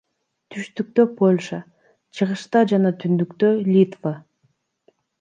[0.53, 1.59] Түштүктө— Польша,
[2.21, 4.13] чыгышта жана түндүктө— Литва.